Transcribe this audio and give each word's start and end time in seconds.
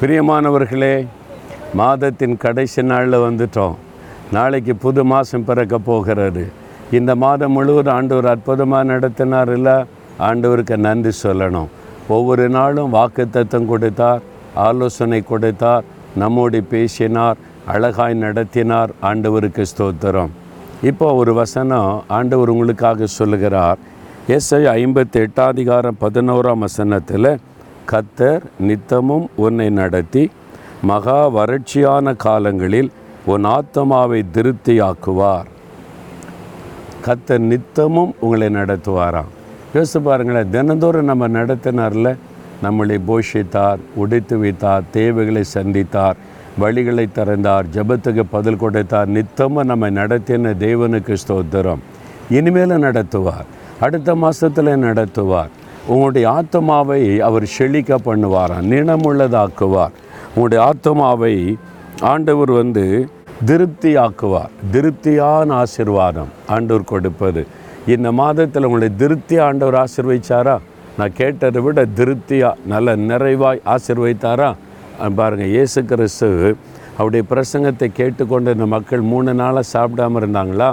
பிரியமானவர்களே 0.00 0.94
மாதத்தின் 1.78 2.34
கடைசி 2.42 2.80
நாளில் 2.88 3.16
வந்துட்டோம். 3.24 3.76
நாளைக்கு 4.36 4.74
புது 4.82 5.02
மாதம் 5.12 5.46
பிறக்க 5.48 5.76
போகிறாரு 5.86 6.44
இந்த 6.98 7.12
மாதம் 7.22 7.54
முழுவதும் 7.56 7.94
ஆண்டவர் 7.94 8.28
அற்புதமாக 8.32 8.88
நடத்தினார் 8.90 9.52
இல்லை 9.56 9.76
ஆண்டவருக்கு 10.28 10.76
நன்றி 10.88 11.12
சொல்லணும். 11.22 11.70
ஒவ்வொரு 12.16 12.46
நாளும் 12.58 12.92
வாக்குத்தத்தம் 12.98 13.70
கொடுத்தார் 13.72 14.20
ஆலோசனை 14.66 15.22
கொடுத்தார் 15.32 15.88
நம்மோடு 16.24 16.62
பேசினார் 16.74 17.40
அழகாய் 17.74 18.20
நடத்தினார் 18.26 18.94
ஆண்டவருக்கு 19.10 19.64
ஸ்தோத்திரம். 19.72 20.30
இப்போ 20.90 21.10
ஒரு 21.22 21.34
வசனம் 21.42 21.90
ஆண்டவர் 22.18 22.54
உங்களுக்காக 22.56 23.12
சொல்லுகிறார். 23.18 23.78
எஸ்ஐ 24.36 24.64
ஐம்பத்தி 24.78 25.18
எட்டாம் 25.26 25.52
அதிகாரம் 25.56 26.00
பதினோராம் 26.06 26.64
வசனத்தில் 26.68 27.32
கத்தர் 27.90 28.44
நித்தமும் 28.58 29.26
உன்னை 29.36 29.70
நடத்தி 29.70 30.22
மகா 30.82 31.18
வறட்சியான 31.34 32.14
காலங்களில் 32.24 32.88
உன் 33.32 33.44
ஆத்மாவை 33.44 34.24
திருப்தியாக்குவார். 34.34 35.48
கத்தர் 37.06 37.44
நித்தமும் 37.52 38.14
உங்களை 38.20 38.48
நடத்துவாராம். 38.48 39.30
யோசித்து 39.74 40.00
பாருங்களேன் 40.00 40.50
தினந்தோறும் 40.50 41.10
நம்ம 41.10 41.28
நடத்தினார்ல 41.28 42.10
நம்மளை 42.64 42.96
போஷித்தார் 43.08 43.80
உடைத்து 43.94 44.38
வைத்தார் 44.38 44.88
தேவைகளை 44.90 45.44
சந்தித்தார் 45.54 46.16
வழிகளை 46.60 47.06
திறந்தார் 47.18 47.66
ஜபத்துக்கு 47.76 48.24
பதில் 48.30 48.60
கொடுத்தார் 48.62 49.08
நித்தமும் 49.08 49.70
நம்ம 49.72 49.90
நடத்தின 49.90 50.54
தேவனுக்கு 50.64 51.16
ஸ்தோத்திரம். 51.26 51.84
இனிமேலும் 52.30 52.82
நடத்துவார் 52.82 53.46
அடுத்த 53.80 54.14
மாதத்தில் 54.14 54.72
நடத்துவார். 54.88 55.52
உங்களுடைய 55.92 56.26
ஆத்மாவை 56.38 57.02
அவர் 57.28 57.44
செழிக்க 57.56 57.98
பண்ணுவாராம் 58.06 58.68
நினமுள்ளதாக்குவார். 58.72 59.94
உங்களுடைய 60.32 60.60
ஆத்மாவை 60.70 61.34
ஆண்டவர் 62.12 62.52
வந்து 62.60 62.84
திருப்தி 63.50 63.90
ஆக்குவார் 64.04 64.52
திருப்தியான 64.74 65.48
ஆசிர்வாதம் 65.62 66.30
ஆண்டவர் 66.54 66.90
கொடுப்பது. 66.92 67.42
இந்த 67.94 68.08
மாதத்தில் 68.20 68.66
உங்களை 68.68 68.88
திருப்தி 69.02 69.36
ஆண்டவர் 69.48 69.78
ஆசிர்வதிச்சாரா? 69.82 70.56
நான் 70.98 71.16
கேட்டதை 71.20 71.60
விட 71.64 71.80
திருப்தியாக 71.98 72.60
நல்ல 72.72 72.96
நிறைவாய் 73.10 73.64
ஆசிர்வதித்தாரா? 73.74 74.50
பாருங்கள் 75.18 75.52
இயேசு 75.56 75.80
கிறிஸ்து 75.90 76.30
அவருடைய 76.98 77.22
பிரசங்கத்தை 77.32 77.88
கேட்டுக்கொண்டு 78.00 78.54
இந்த 78.56 78.66
மக்கள் 78.76 79.02
மூணு 79.12 79.32
நாளாக 79.40 79.70
சாப்பிடாம 79.74 80.20
இருந்தாங்களா? 80.22 80.70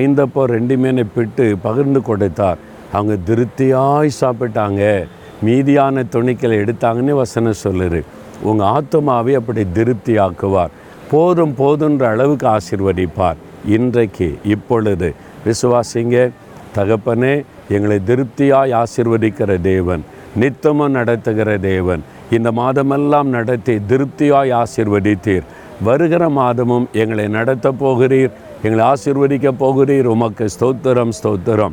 ஐந்தப்போ 0.00 0.42
ரெண்டு 0.54 0.74
மீனை 0.82 1.04
பிட்டு 1.16 1.44
பகிர்ந்து 1.66 2.02
கொடுத்தார். 2.08 2.58
அவங்க 2.92 3.16
திருப்தியாய் 3.26 4.10
சாப்பிட்டாங்க. 4.20 5.06
மீதியான 5.46 6.04
துணிக்களை 6.12 6.56
எடுத்தாங்கன்னு 6.64 7.10
வசனம் 7.10 7.60
சொல்லுது. 7.64 8.02
உங்கள் 8.42 8.66
ஆத்மாவை 8.66 9.34
அப்படி 9.34 9.66
திருப்தி 9.72 10.18
ஆக்குவார் 10.18 10.74
போதும் 11.10 11.54
போதுன்ற 11.58 12.02
அளவுக்கு 12.02 12.46
ஆசீர்வதிப்பார். 12.46 13.38
இன்றைக்கு 13.66 14.38
இப்பொழுது. 14.44 15.14
விசுவாசிங்க 15.46 16.30
தகப்பனே 16.76 17.44
எங்களை 17.68 18.00
திருப்தியாய் 18.06 18.82
ஆசிர்வதிக்கிற 18.82 19.60
தேவன் 19.60 20.04
நித்தமும் 20.36 20.90
நடத்துகிற 20.90 21.58
தேவன் 21.58 22.02
இந்த 22.30 22.50
மாதமெல்லாம் 22.50 23.30
நடத்தி 23.36 23.74
திருப்தியாய் 23.88 24.62
ஆசிர்வதித்தீர். 24.62 25.46
வருகிற 25.82 26.28
மாதமும் 26.28 26.86
எங்களை 26.92 27.28
நடத்தப் 27.28 27.84
போகிறீர் 27.84 28.30
எங்களை 28.62 28.84
ஆசிர்வதிக்க 28.86 29.52
போகிறீர். 29.60 30.04
உமக்கு 30.04 30.46
ஸ்தோத்திரம் 30.60 31.12
ஸ்தோத்திரம். 31.22 31.72